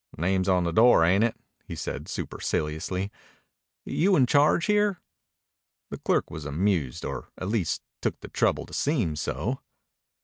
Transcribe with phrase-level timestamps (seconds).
[0.17, 1.35] "Name's on the door, ain't it?"
[1.67, 3.11] he asked superciliously.
[3.85, 4.99] "You in charge here?"
[5.91, 9.59] The clerk was amused, or at least took the trouble to seem so.